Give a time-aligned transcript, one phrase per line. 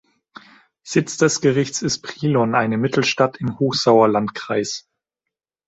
[0.81, 4.89] Sitz des Gerichts ist Brilon, eine Mittelstadt im Hochsauerlandkreis.